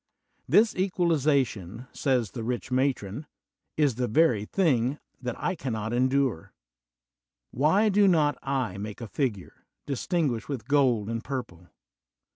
This 0.49 0.75
equalization, 0.75 1.85
says 1.91 2.31
the 2.31 2.43
rich 2.43 2.71
matron, 2.71 3.27
is 3.77 3.93
the 3.97 4.07
very 4.07 4.45
thing 4.45 4.97
that 5.21 5.35
I 5.39 5.53
cannot 5.53 5.93
endure. 5.93 6.53
Why 7.51 7.87
do 7.87 8.07
not 8.07 8.35
I 8.41 8.79
make 8.79 8.99
a 8.99 9.07
figure, 9.07 9.67
distinguished 9.85 10.49
with 10.49 10.67
gold 10.67 11.07
and 11.07 11.23
pur 11.23 11.43
ple? 11.43 11.67